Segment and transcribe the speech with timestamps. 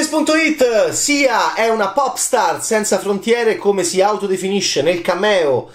[0.00, 5.68] Games.it Sia è una pop star senza frontiere come si autodefinisce nel cameo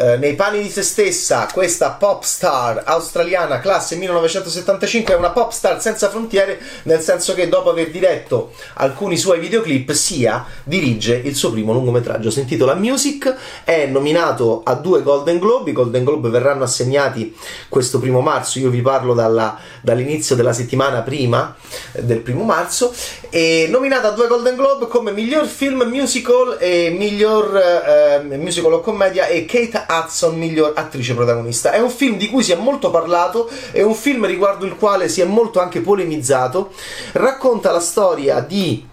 [0.00, 5.50] eh, nei panni di se stessa, questa pop star australiana classe 1975 è una pop
[5.50, 11.34] star senza frontiere, nel senso che dopo aver diretto alcuni suoi videoclip, Sia dirige il
[11.34, 12.30] suo primo lungometraggio.
[12.30, 15.70] Si intitola Music, è nominato a due Golden Globe.
[15.70, 17.34] I Golden Globe verranno assegnati
[17.68, 18.60] questo primo marzo.
[18.60, 21.56] Io vi parlo dalla, dall'inizio della settimana prima
[21.90, 22.94] eh, del primo marzo.
[23.30, 28.80] E nominato a due Golden Globe come miglior film musical e miglior eh, musical o
[28.80, 31.72] commedia e Kate Hudson miglior attrice protagonista.
[31.72, 35.10] È un film di cui si è molto parlato, è un film riguardo il quale
[35.10, 36.72] si è molto anche polemizzato.
[37.12, 38.86] Racconta la storia di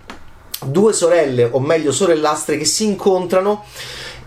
[0.66, 3.63] due sorelle, o meglio sorellastre, che si incontrano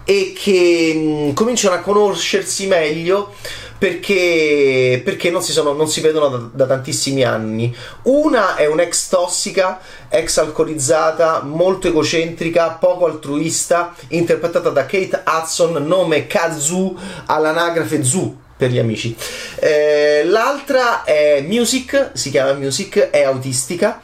[0.04, 3.34] e che mh, mm, cominciano a conoscersi meglio
[3.78, 7.74] perché, perché non, si sono, non, si vedono da, da, tantissimi anni.
[8.02, 16.26] Una è un'ex tossica, ex alcolizzata, molto egocentrica, poco altruista, interpretata da Kate Hudson, nome
[16.26, 19.16] Kazu all'anagrafe Zu per gli amici.
[19.60, 24.02] Eh, l'altra è Music, si chiama Music, è autistica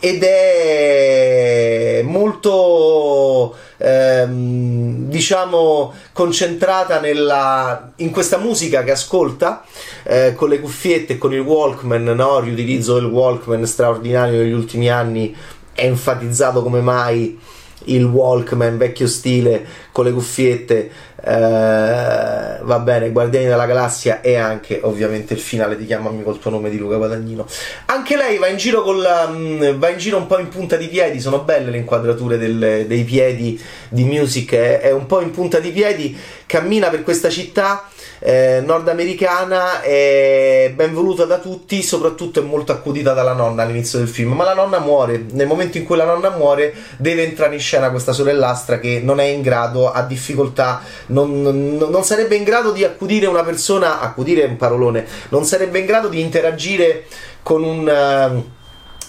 [0.00, 9.64] ed è molto ehm, diciamo concentrata nella, in questa musica che ascolta
[10.04, 12.40] eh, con le cuffiette e con il Walkman, no?
[12.40, 15.34] riutilizzo del Walkman straordinario negli ultimi anni,
[15.72, 17.38] è enfatizzato come mai
[17.84, 20.90] il Walkman vecchio stile con le cuffiette
[21.20, 26.50] eh, va bene Guardiani della Galassia e anche ovviamente il finale di Chiamami col tuo
[26.50, 27.46] nome di Luca Guadagnino.
[27.86, 30.76] Anche lei va in giro, con la, um, va in giro un po' in punta
[30.76, 35.20] di piedi sono belle le inquadrature del, dei piedi di Music è, è un po'
[35.20, 37.88] in punta di piedi cammina per questa città
[38.20, 44.08] eh, nordamericana è ben voluta da tutti, soprattutto è molto accudita dalla nonna all'inizio del
[44.08, 47.60] film, ma la nonna muore, nel momento in cui la nonna muore deve entrare in
[47.60, 52.72] scena questa sorellastra che non è in grado, ha difficoltà, non, non, sarebbe in grado
[52.72, 57.04] di accudire una persona, accudire è un parolone, non sarebbe in grado di interagire
[57.42, 58.40] con un...
[58.42, 58.56] Uh,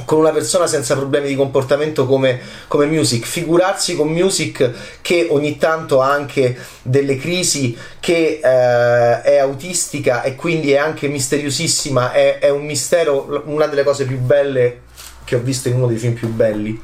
[0.06, 4.72] con una persona senza problemi di comportamento come, come, Music, figurarsi con Music
[5.02, 11.10] che ogni tanto ha anche delle crisi, che eh, è autistica e quindi è anche
[11.10, 14.84] misteriosissima, è, è un mistero, una delle cose più belle
[15.26, 16.82] che ho visto in uno dei film più belli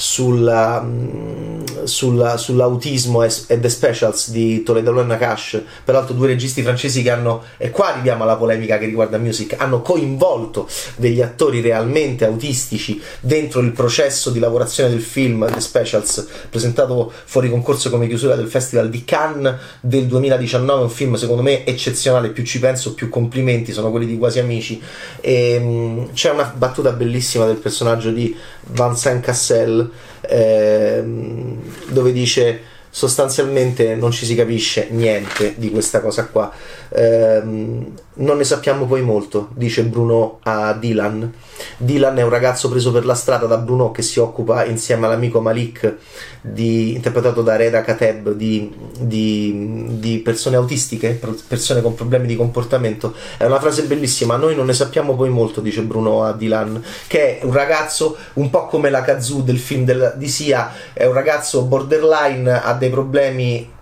[0.00, 6.62] sulla, mm, sulla, sull'autismo e, e, The Specials di Toledo Lorna Cash, peraltro due registi
[6.62, 11.60] francesi che hanno, e qua arriviamo alla polemica che riguarda Music, hanno coinvolto degli attori
[11.60, 18.06] realmente autistici dentro il processo di lavorazione del film The Specials, presentato fuori concorso come
[18.06, 22.94] chiusura del Festival di Cannes del 2019, un film secondo me eccezionale, più ci penso
[22.94, 24.80] più complimenti, sono quelli di Quasi Amici,
[25.20, 28.36] e, um, c'è una battuta bellissima del personaggio di
[28.70, 29.86] Vincent Cassel
[30.20, 32.60] ehm, dove dice
[32.90, 36.52] sostanzialmente non ci si capisce niente di questa cosa qua.
[36.90, 41.32] Ehm, non ne sappiamo poi molto, dice Bruno a Dylan.
[41.76, 45.40] Dylan è un ragazzo preso per la strada da Bruno che si occupa insieme all'amico
[45.40, 45.96] Malik,
[46.40, 53.14] di, interpretato da Reda Kateb, di, di, di, persone autistiche, persone con problemi di comportamento.
[53.36, 57.38] È una frase bellissima, noi non ne sappiamo poi molto, dice Bruno a Dylan, che
[57.40, 61.12] è un ragazzo un po' come la Kazoo del film del, di Sia, è un
[61.12, 63.76] ragazzo borderline, ha dei problemi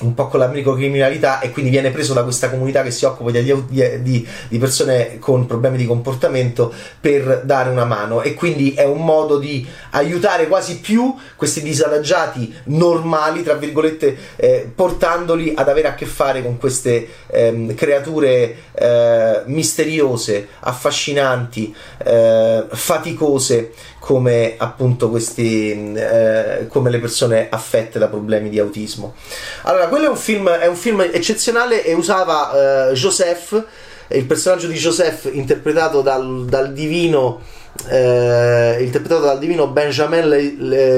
[0.00, 3.30] un po' con la microcriminalità e quindi viene preso da questa comunità che si occupa
[3.30, 8.22] di, di, di, persone con problemi di comportamento per dare una mano.
[8.22, 14.70] E quindi è un modo di aiutare quasi più questi disadagiati normali, tra virgolette, eh,
[14.74, 21.74] portandoli ad avere a che fare con queste eh, creature eh, misteriose, affascinanti,
[22.04, 29.14] eh, faticose come appunto questi eh, come le persone affette da problemi di autismo.
[29.62, 33.64] Allora, quello è un film, è un film eccezionale e usava eh, Joseph,
[34.08, 37.40] il personaggio di Joseph interpretato dal, dal divino
[37.88, 40.28] eh, interpretato dal divino Benjamin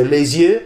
[0.09, 0.63] Lesieux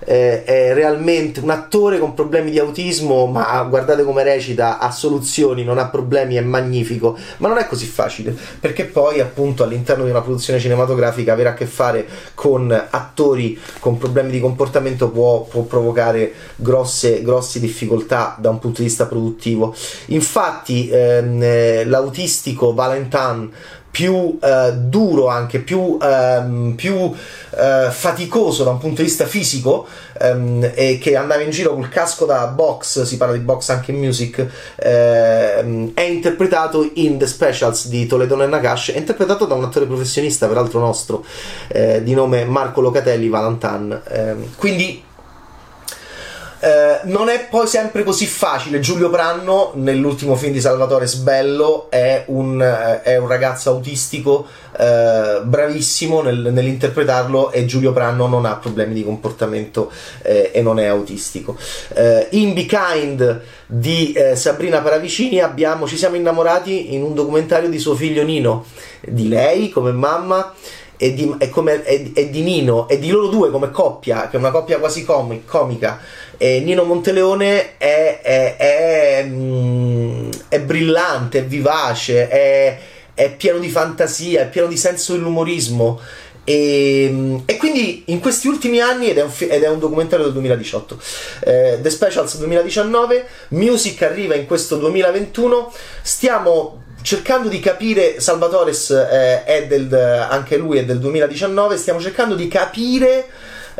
[0.00, 5.64] eh, è realmente un attore con problemi di autismo, ma guardate come recita, ha soluzioni,
[5.64, 10.10] non ha problemi, è magnifico, ma non è così facile, perché poi appunto all'interno di
[10.10, 15.62] una produzione cinematografica avere a che fare con attori con problemi di comportamento può, può
[15.62, 19.74] provocare grosse, grosse difficoltà da un punto di vista produttivo.
[20.06, 23.50] Infatti ehm, eh, l'autistico Valentin
[23.96, 27.10] più eh, duro, anche più, ehm, più
[27.56, 29.86] eh, faticoso da un punto di vista fisico,
[30.20, 33.92] ehm, e che andava in giro col casco da box, si parla di box anche
[33.92, 34.46] in music,
[34.76, 39.86] ehm, è interpretato in The Specials di Toledo e Nakash, è interpretato da un attore
[39.86, 41.24] professionista, peraltro nostro,
[41.68, 43.98] eh, di nome Marco Locatelli Valentin.
[44.08, 45.02] Ehm, quindi
[46.60, 48.80] eh, non è poi sempre così facile.
[48.80, 54.46] Giulio Pranno, nell'ultimo film di Salvatore Sbello, è un, eh, è un ragazzo autistico
[54.78, 59.90] eh, bravissimo nel, nell'interpretarlo e Giulio Pranno non ha problemi di comportamento
[60.22, 61.56] eh, e non è autistico.
[61.94, 67.78] Eh, in Be Kind di Sabrina Paravicini abbiamo, ci siamo innamorati in un documentario di
[67.78, 68.64] suo figlio Nino,
[69.00, 70.54] di lei come mamma
[70.96, 74.36] e di, e come, e, e di Nino e di loro due come coppia, che
[74.36, 76.00] è una coppia quasi comic, comica.
[76.38, 82.78] E Nino Monteleone è, è, è, mm, è brillante, è vivace, è,
[83.36, 86.00] pieno di fantasia, è pieno di senso dell'umorismo.
[86.44, 90.34] E, e, quindi in questi ultimi anni, ed è un, ed è un documentario del
[90.34, 91.00] 2018,
[91.40, 95.72] eh, The Specials 2019, Music arriva in questo 2021,
[96.02, 102.34] stiamo cercando di capire, Salvatores eh, è del, anche lui è del 2019, stiamo cercando
[102.34, 103.26] di capire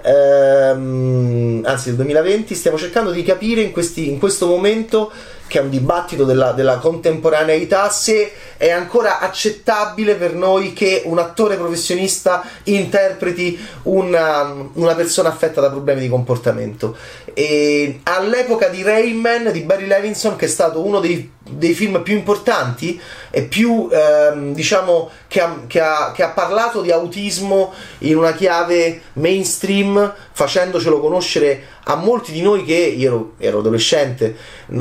[0.02, 5.12] ehm, anzi del 2020, stiamo cercando di capire in, questi, in questo momento
[5.46, 11.19] che è un dibattito della, della, contemporaneità, se è ancora accettabile per noi che un
[11.19, 16.96] attore professionista interpreti una, una persona affetta da problemi di comportamento.
[17.32, 22.16] E all'epoca di Rayman di Barry Levinson, che è stato uno dei, dei film più
[22.16, 23.00] importanti
[23.31, 28.32] e più, ehm, diciamo, che ha, che, ha, che ha parlato di autismo in una
[28.32, 34.36] chiave mainstream, facendocelo conoscere a molti di noi che io ero, ero adolescente,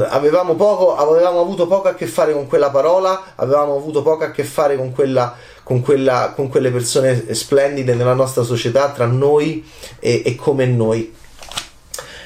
[0.07, 4.31] avevamo, poco, avevamo avuto poco a che fare con quella parola, avevamo avuto poco a
[4.31, 9.67] che fare con quella con, quella, con, quelle persone splendide nella nostra società, tra noi
[9.99, 11.11] e, e come noi.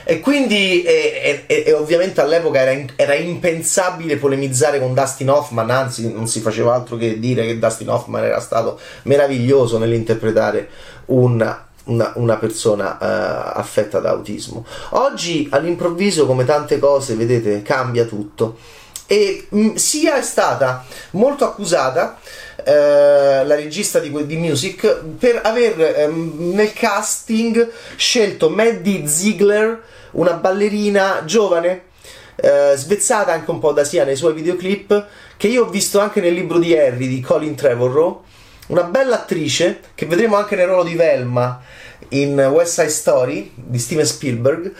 [0.03, 6.27] E quindi, e, e, ovviamente all'epoca era, era, impensabile polemizzare con Dustin Hoffman, anzi non
[6.27, 10.67] si faceva altro che dire che Dustin Hoffman era stato meraviglioso nell'interpretare
[11.05, 14.65] un una, una persona uh, affetta da autismo.
[14.91, 18.57] Oggi all'improvviso, come tante cose, vedete, cambia tutto.
[19.05, 22.19] E mh, mm, sia è stata molto accusata
[22.63, 29.81] eh, la regista di, di, Music per aver ehm, nel casting scelto Maddie Ziegler,
[30.11, 31.85] una ballerina giovane,
[32.35, 35.05] eh, svezzata anche un po' da sia nei suoi videoclip,
[35.37, 38.23] che io ho visto anche nel libro di Harry di Colin Trevorrow
[38.69, 41.61] una bella attrice che vedremo anche nel ruolo di Velma
[42.09, 44.73] in West Side Story di Steven Spielberg.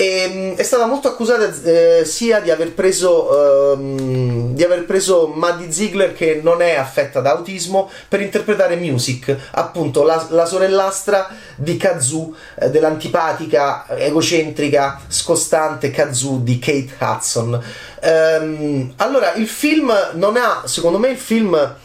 [0.00, 5.26] E, mm, è stata molto accusata eh, sia di aver preso ehm, di aver preso
[5.26, 11.28] Maddie Ziegler che non è affetta da autismo per interpretare Music appunto la, la sorellastra
[11.56, 17.60] di Kazoo eh, dell'antipatica egocentrica scostante Kazoo di Kate Hudson.
[18.00, 21.76] Ehm, allora il film non ha secondo me il film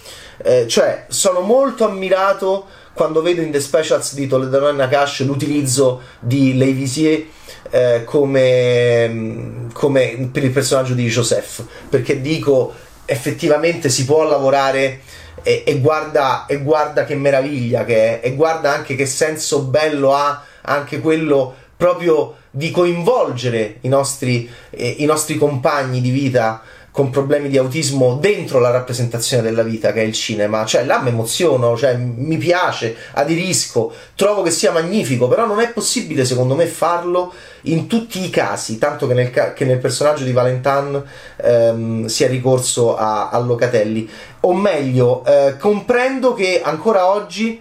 [0.44, 6.02] eh, cioè sono molto ammirato quando vedo in The Specials di Toledano e Nakash l'utilizzo
[6.20, 7.24] di Levisier
[7.72, 12.74] eh, come, come per il personaggio di Joseph perché dico
[13.06, 15.02] effettivamente si può lavorare
[15.42, 20.14] e, e, guarda, e guarda che meraviglia che è e guarda anche che senso bello
[20.14, 26.62] ha anche quello proprio di coinvolgere i nostri, eh, i nostri compagni di vita
[26.94, 31.02] con problemi di autismo dentro la rappresentazione della vita che è il cinema, cioè là
[31.02, 36.54] mi emoziono, cioè mi piace, aderisco, trovo che sia magnifico, però non è possibile secondo
[36.54, 37.34] me farlo
[37.64, 41.04] in tutti i casi, tanto che nel, che nel personaggio di Valentin
[41.38, 44.08] ehm, sia ricorso a, a Locatelli,
[44.42, 47.60] o meglio, eh, comprendo che ancora oggi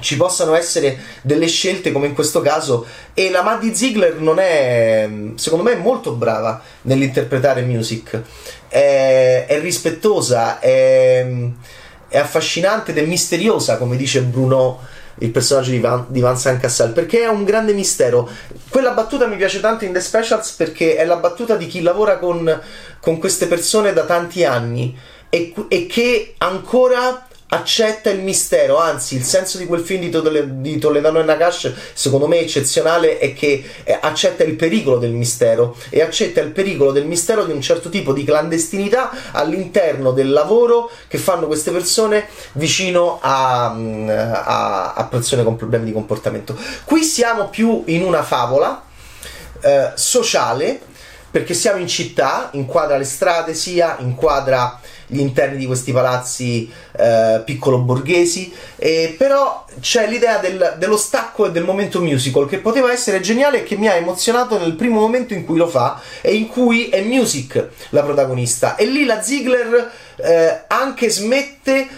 [0.00, 5.08] ci possano essere delle scelte come in questo caso e la Maddie Ziegler non è
[5.36, 8.20] secondo me molto brava nell'interpretare music.
[8.68, 11.26] È, è rispettosa è,
[12.08, 14.80] è, affascinante ed è misteriosa come dice Bruno
[15.20, 18.28] il personaggio di, Van, di Vincent Cassel perché è un grande mistero.
[18.68, 22.18] Quella battuta mi piace tanto in The Specials perché è la battuta di chi lavora
[22.18, 22.60] con,
[23.00, 24.94] con queste persone da tanti anni
[25.30, 30.60] e, e che ancora accetta il mistero, anzi il senso di quel film di, Tole-
[30.60, 35.76] di Toledano e Nakash secondo me eccezionale è che eh, accetta il pericolo del mistero
[35.90, 40.90] e accetta il pericolo del mistero di un certo tipo di clandestinità all'interno del lavoro
[41.06, 46.56] che fanno queste persone vicino a, mm, a, a persone con problemi di comportamento.
[46.84, 48.82] Qui siamo più in una favola
[49.60, 50.80] eh, sociale
[51.30, 57.42] perché siamo in città, inquadra le strade sia, inquadra gli interni di questi palazzi eh,
[57.44, 62.92] piccolo borghesi, e però c'è l'idea del, dello stacco e del momento musical che poteva
[62.92, 66.34] essere geniale e che mi ha emozionato nel primo momento in cui lo fa e
[66.34, 68.76] in cui è Music la protagonista.
[68.76, 71.88] E lì la Ziegler eh, anche smette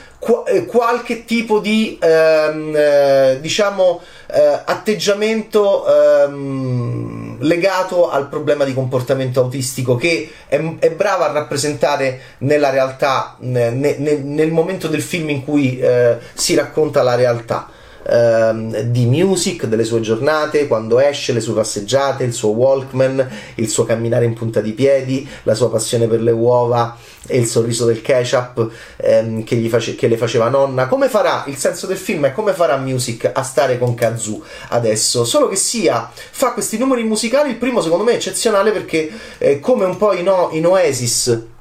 [0.46, 9.40] eh, qualche tipo di ehm, eh, diciamo eh, atteggiamento ehm, legato al problema di comportamento
[9.40, 15.30] autistico che è, è brava a rappresentare nella realtà ne, ne, nel momento del film
[15.30, 17.68] in cui eh, si racconta la realtà
[18.08, 23.68] ehm, di music, delle sue giornate, quando esce, le sue passeggiate, il suo Walkman, il
[23.68, 26.96] suo camminare in punta di piedi, la sua passione per le uova
[27.26, 30.86] e il sorriso del ketchup ehm, che, face- che, le faceva nonna.
[30.86, 35.24] Come farà il senso del film e come farà Music a stare con Kazu adesso?
[35.24, 39.60] Solo che sia, fa questi numeri musicali, il primo secondo me è eccezionale perché eh,
[39.60, 41.56] come un po' in, o- in Oasis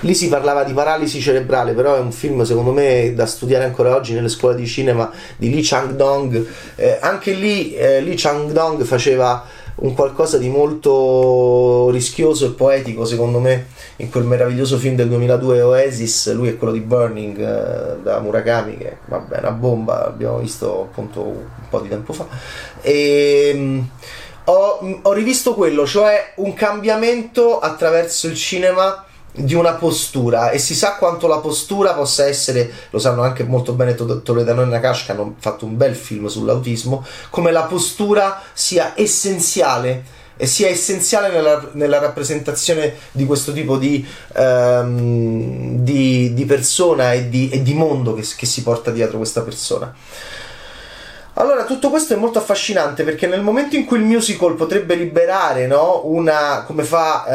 [0.00, 3.94] Lì si parlava di paralisi cerebrale, però è un film secondo me da studiare ancora
[3.94, 6.46] oggi nelle scuole di cinema di Lee Chang-dong.
[6.74, 9.44] Eh, anche lì eh, Lee Chang-dong faceva
[9.76, 15.60] un qualcosa di molto rischioso e poetico secondo me in quel meraviglioso film del 2002
[15.60, 20.88] Oasis lui è quello di Burning eh, da Murakami che vabbè una bomba l'abbiamo visto
[20.90, 22.26] appunto un po' di tempo fa
[22.80, 23.88] e ehm,
[24.44, 29.04] ho, ho rivisto quello cioè un cambiamento attraverso il cinema
[29.36, 33.72] di una postura e si sa quanto la postura possa essere, lo sanno anche molto
[33.74, 38.92] bene Toledano e Nakash che hanno fatto un bel film sull'autismo, come la postura sia
[38.96, 47.12] essenziale e sia essenziale nella, nella rappresentazione di questo tipo di, um, di, di persona
[47.12, 49.94] e di, e di mondo che, che si porta dietro questa persona.
[51.38, 55.66] Allora, tutto questo è molto affascinante perché nel momento in cui il musical potrebbe liberare,
[55.66, 57.26] no, una come fa,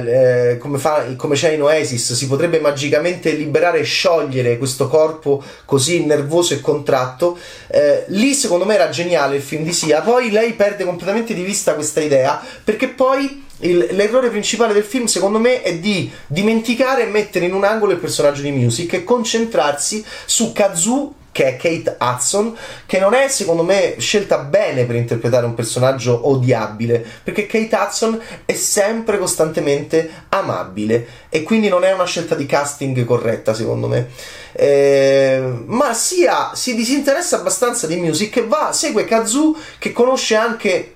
[0.00, 4.88] eh, eh, come, fa come c'è in Oasis, si potrebbe magicamente liberare e sciogliere questo
[4.88, 7.38] corpo così nervoso e contratto.
[7.68, 10.00] Eh, lì, secondo me, era geniale il film di Sia.
[10.00, 15.04] Poi lei perde completamente di vista questa idea perché poi il, l'errore principale del film,
[15.04, 19.04] secondo me, è di dimenticare e mettere in un angolo il personaggio di Music e
[19.04, 24.96] concentrarsi su Kazu che è Kate Hudson, che non è secondo me scelta bene per
[24.96, 31.92] interpretare un personaggio odiabile, perché Kate Hudson è sempre costantemente amabile e quindi non è
[31.92, 34.08] una scelta di casting corretta secondo me.
[34.52, 40.94] Eh, ma sia si disinteressa abbastanza di music e va, segue Kazu che conosce anche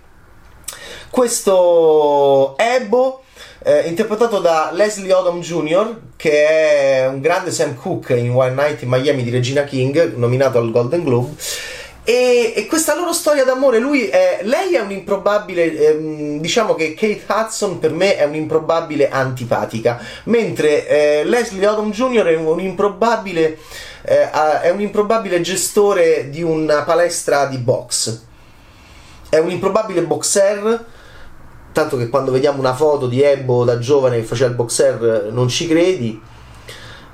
[1.10, 3.24] questo Ebo
[3.62, 8.82] eh, interpretato da Leslie Odom Jr., che è un grande Sam Cooke in One Night
[8.82, 11.34] in Miami di Regina King, nominato al Golden Globe.
[12.02, 16.94] E, e, questa loro storia d'amore, lui è, lei è un improbabile, ehm, diciamo che
[16.94, 22.24] Kate Hudson per me è un'improbabile antipatica, mentre eh, Leslie Odom Jr.
[22.24, 23.58] è un improbabile,
[24.02, 28.22] eh, è un improbabile gestore di una palestra di box.
[29.28, 30.84] È un improbabile boxer
[31.72, 35.48] tanto che quando vediamo una foto di Ebo da giovane che faceva il boxer non
[35.48, 36.20] ci credi.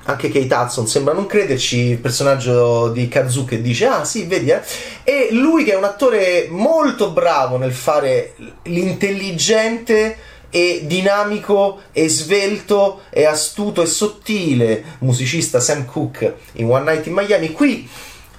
[0.09, 4.51] Anche Kate Hudson sembra non crederci il personaggio di Kazu che dice ah sì vedi
[4.51, 4.61] eh.
[5.03, 8.33] E lui che è un attore molto bravo nel fare
[8.63, 10.15] l'intelligente
[10.49, 17.13] e dinamico e svelto e astuto e sottile musicista Sam Cooke in One Night in
[17.13, 17.51] Miami.
[17.51, 17.89] Qui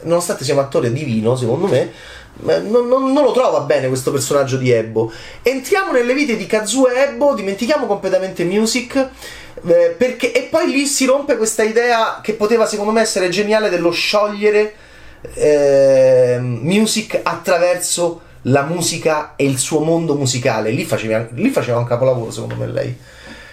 [0.04, 1.92] nonostante sia un attore divino secondo me
[2.40, 5.12] non, non, non, lo trova bene questo personaggio di Ebbo.
[5.42, 9.08] Entriamo nelle vite di Kazuo e Ebbo, dimentichiamo completamente Music.
[9.66, 13.70] Eh, perché, e poi lì si rompe questa idea che poteva secondo me essere geniale
[13.70, 14.74] dello sciogliere
[15.34, 20.70] eh, Music attraverso la musica e il suo mondo musicale.
[20.70, 22.96] Lì faceva, lì faceva un capolavoro secondo me lei.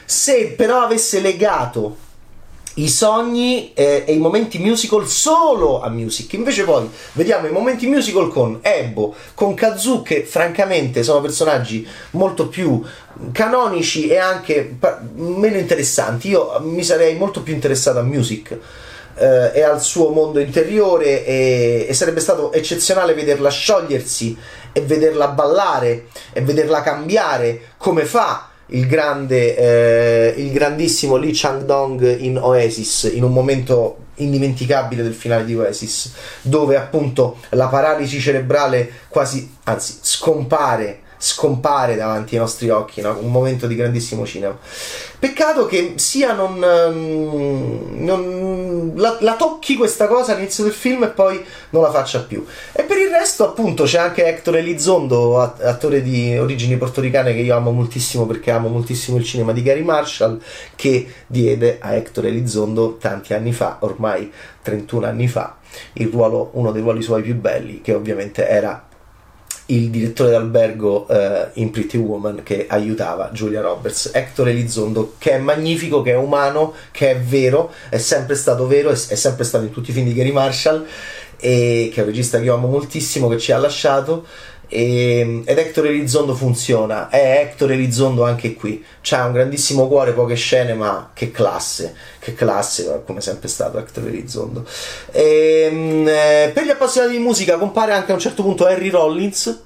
[0.05, 1.97] Se però avesse legato
[2.75, 6.33] i sogni eh, e i momenti musical solo a music.
[6.33, 12.47] Invece poi vediamo i momenti musical con Ebbo, con Kazu che francamente sono personaggi molto
[12.47, 12.83] più
[13.31, 14.77] canonici e anche
[15.15, 16.29] meno interessanti.
[16.29, 18.57] Io mi sarei molto più interessato a music.
[19.17, 24.37] Eh, e al suo mondo interiore e, e sarebbe stato eccezionale vederla sciogliersi
[24.73, 32.19] e vederla ballare e vederla cambiare come fa il grande, eh, il grandissimo Lee Chang-dong
[32.19, 38.89] in Oasis, in un momento indimenticabile del finale di Oasis, dove appunto la paralisi cerebrale
[39.07, 43.17] quasi, anzi, scompare scompare davanti ai nostri occhi, no?
[43.19, 44.57] un momento di grandissimo cinema.
[45.17, 51.07] Peccato che sia non, ehm, non la, la, tocchi questa cosa all'inizio del film e
[51.07, 52.45] poi non la faccia più.
[52.71, 57.55] E per il resto, appunto, c'è anche Hector Elizondo, attore di origini portoricane che io
[57.55, 60.39] amo moltissimo perché amo moltissimo il cinema di Gary Marshall,
[60.75, 64.31] che diede a Hector Elizondo tanti anni fa, ormai
[64.61, 65.57] 31 anni fa,
[65.93, 68.84] il ruolo, uno dei ruoli suoi più belli, che ovviamente era
[69.67, 75.37] il direttore d'albergo eh, in Pretty Woman che aiutava Giulia Roberts, Hector Elizondo, che è
[75.39, 79.63] magnifico, che è umano, che è vero, è sempre stato vero, è, è sempre stato
[79.63, 80.85] in tutti i film di Gary Marshall,
[81.37, 84.25] e, che è un regista che io amo moltissimo, che ci ha lasciato.
[84.67, 88.83] E, ed Hector Elizondo funziona, è Hector Elizondo anche qui.
[89.01, 94.07] C'ha un grandissimo cuore, poche scene, ma che classe, che classe, come sempre stato Hector
[94.07, 94.65] Elizondo.
[95.11, 98.89] E, ehm, eh, per gli appassionati di musica compare anche a un certo punto Harry
[98.89, 99.61] Rollins.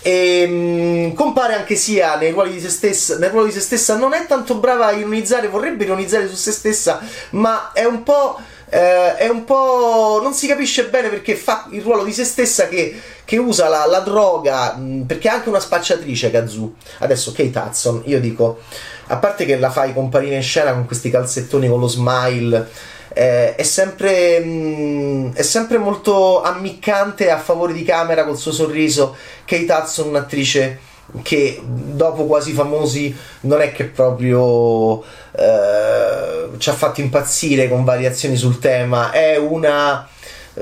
[0.00, 3.96] E um, compare anche sia nei ruoli di se stessa nel ruolo di se stessa
[3.96, 8.38] non è tanto brava a ironizzare vorrebbe ironizzare su se stessa ma è un po'
[8.70, 10.20] eh, è un po'.
[10.22, 13.84] non si capisce bene perché fa il ruolo di se stessa che, che usa la,
[13.84, 16.74] la droga, mh, perché è anche una spacciatrice Kazu.
[17.00, 18.60] Adesso Kate Hudson, io dico,
[19.08, 22.66] a parte che la fai comparire in scena con questi calzettoni con lo smile.
[23.12, 29.14] Eh, è, sempre, mh, è sempre molto ammiccante a favore di camera col suo sorriso.
[29.44, 30.78] Kate Hudson, un'attrice
[31.20, 38.36] che dopo quasi famosi non è che proprio eh, ci ha fatto impazzire con variazioni
[38.36, 40.08] sul tema, è una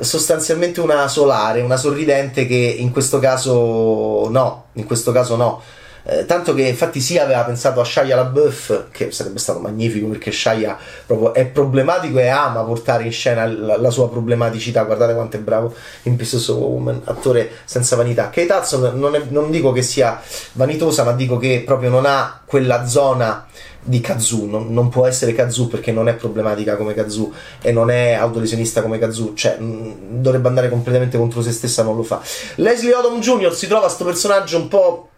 [0.03, 5.63] sostanzialmente una solare, una sorridente che in questo caso no, in questo caso no.
[6.09, 10.31] Eh, tanto che infatti si aveva pensato a Shia LaBeouf, che sarebbe stato magnifico perché
[10.31, 14.85] Shia proprio è problematico e ama portare in scena la, la sua problematicità.
[14.85, 18.31] Guardate quanto è bravo in Pieces of Woman, attore senza vanità.
[18.31, 20.21] Kate Hudson non, è, non dico che sia
[20.53, 23.45] vanitosa, ma dico che proprio non ha quella zona
[23.83, 27.33] di Kazu, non, non, può essere Kazu perché non è problematica come Kazu
[27.63, 31.97] e non è autolesionista come Kazu, cioè mh, dovrebbe andare completamente contro se stessa, non
[31.97, 32.21] lo fa.
[32.57, 33.55] Leslie Odom Jr.
[33.55, 35.09] si trova questo personaggio un po'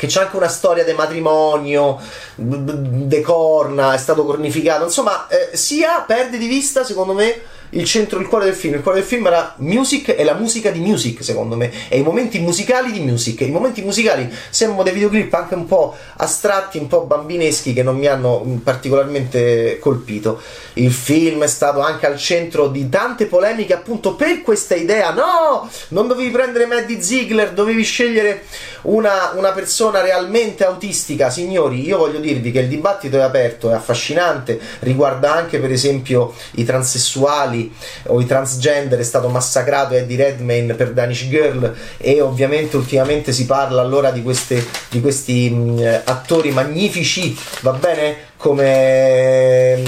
[0.00, 2.00] che c'è anche una storia di matrimonio,
[2.34, 8.18] de corna, è stato cornificato, insomma, eh, sia perde di vista, secondo me, il centro,
[8.18, 8.74] il cuore del film.
[8.74, 12.02] Il cuore del film era music e la musica di music, secondo me, e i
[12.02, 13.40] momenti musicali di music.
[13.42, 17.96] I momenti musicali sembrano dei videoclip anche un po' astratti, un po' bambineschi che non
[17.96, 20.40] mi hanno particolarmente colpito.
[20.74, 25.10] Il film è stato anche al centro di tante polemiche appunto per questa idea.
[25.10, 28.44] No, non dovevi prendere Maddie Ziegler, dovevi scegliere
[28.82, 31.30] una, una persona realmente autistica.
[31.30, 36.34] Signori, io voglio dirvi che il dibattito è aperto, è affascinante, riguarda anche per esempio
[36.52, 37.59] i transessuali
[38.06, 43.46] o i transgender è stato massacrato Eddie Redmayne per Danish Girl e ovviamente ultimamente si
[43.46, 48.28] parla allora di, queste, di questi mh, attori magnifici, va bene?
[48.40, 49.78] come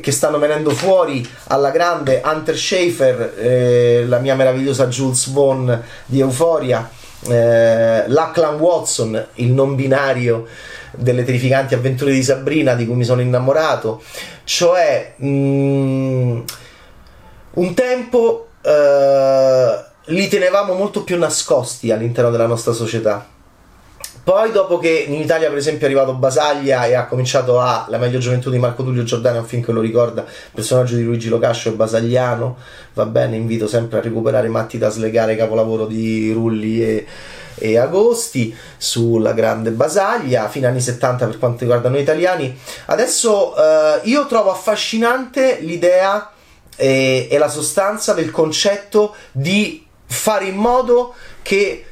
[0.00, 6.20] che stanno venendo fuori alla grande Hunter Schaefer, eh, la mia meravigliosa Jules Vaughn di
[6.20, 6.88] Euphoria,
[7.28, 10.46] eh, Lachlan Watson, il non binario
[10.92, 14.02] delle terrificanti avventure di Sabrina di cui mi sono innamorato,
[14.44, 16.42] cioè mh,
[17.56, 23.34] un tempo eh, li tenevamo molto più nascosti all'interno della nostra società.
[24.22, 27.96] Poi, dopo che in Italia, per esempio, è arrivato Basaglia e ha cominciato a La
[27.96, 31.68] meglio gioventù di Marco Tullio Giordano, un film che lo ricorda, personaggio di Luigi Locascio
[31.68, 32.56] è basagliano.
[32.94, 37.06] Va bene, invito sempre a recuperare Matti da slegare, capolavoro di Rulli e,
[37.54, 42.58] e Agosti sulla grande Basaglia, fino anni 70 per quanto riguarda noi italiani.
[42.86, 46.32] Adesso eh, io trovo affascinante l'idea
[46.76, 51.84] e, e la sostanza del concetto di fare in modo che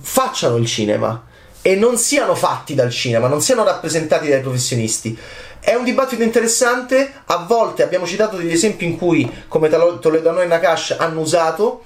[0.00, 1.26] facciano il cinema
[1.60, 5.18] e non siano fatti dal cinema, non siano rappresentati dai professionisti.
[5.60, 10.46] È un dibattito interessante, a volte abbiamo citato degli esempi in cui, come Toledano e
[10.46, 11.84] Nakash, hanno usato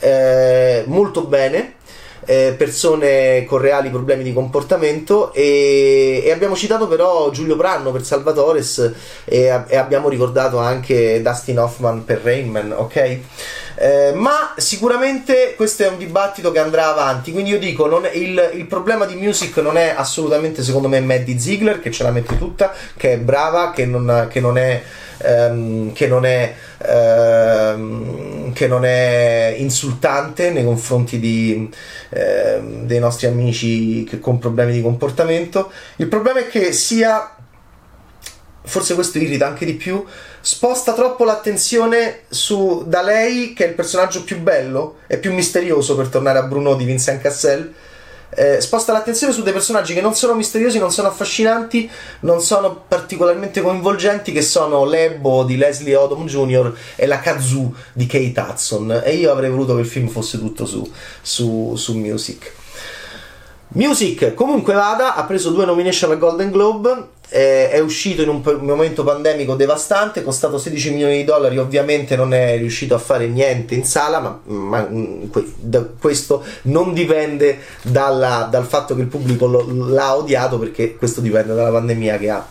[0.00, 1.76] eh, molto bene
[2.24, 8.04] eh, persone con reali problemi di comportamento e, e, abbiamo citato però Giulio Branno per
[8.04, 8.92] Salvatores
[9.24, 13.18] e, e abbiamo ricordato anche Dustin Hoffman per Rainman, ok?
[13.82, 17.32] Eh, ma sicuramente questo è un dibattito che andrà avanti.
[17.32, 21.36] Quindi io dico: non, il, il, problema di music non è assolutamente, secondo me, Maddie
[21.36, 24.82] Ziegler che ce la mette tutta, che è brava, che non, che non è.
[25.24, 26.52] Um, che non è
[26.88, 31.70] um, che non è insultante nei confronti di,
[32.08, 35.70] um, dei nostri amici che, con problemi di comportamento.
[35.96, 37.36] Il problema è che sia
[38.64, 40.04] forse questo irrita anche di più,
[40.42, 45.96] sposta troppo l'attenzione su, da lei, che è il personaggio più bello e più misterioso,
[45.96, 47.72] per tornare a Bruno di Vincent Cassel,
[48.34, 51.88] eh, sposta l'attenzione su dei personaggi che non sono misteriosi, non sono affascinanti,
[52.20, 56.74] non sono particolarmente coinvolgenti, che sono l'Ebbo di Leslie Odom Jr.
[56.96, 59.02] e la Kazoo di Kate Hudson.
[59.04, 62.60] E io avrei voluto che il film fosse tutto su, su, su Music.
[63.74, 68.42] Music, comunque vada, ha preso due nomination al Golden Globe, eh, è uscito in un,
[68.60, 73.74] momento pandemico devastante, costato 16 milioni di dollari, ovviamente non è riuscito a fare niente
[73.74, 75.30] in sala, ma, ma mm,
[75.98, 81.54] questo non dipende dalla, dal fatto che il pubblico lo, l'ha odiato, perché questo dipende
[81.54, 82.46] dalla pandemia che, ha,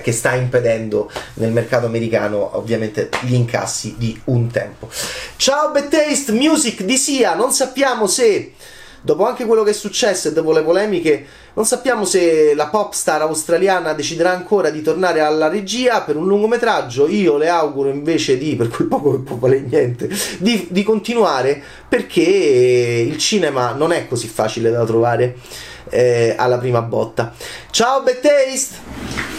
[0.00, 4.88] che, sta impedendo nel mercato americano ovviamente gli incassi di un tempo.
[5.36, 8.54] Ciao Bad Taste, Music di Sia, non sappiamo se
[9.00, 12.92] dopo anche quello che è successo e dopo le polemiche, non sappiamo se la pop
[12.92, 17.08] star australiana deciderà ancora di tornare alla regia per un lungometraggio.
[17.08, 20.08] Io le auguro invece di, per quel poco che può valere niente,
[20.38, 25.36] di, di continuare perché il cinema non è così facile da trovare
[25.90, 27.32] eh, alla prima botta.
[27.70, 29.37] Ciao, Bad Taste!